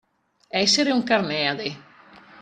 Essere 0.63 0.89
un 0.91 1.03
Carneade. 1.03 1.69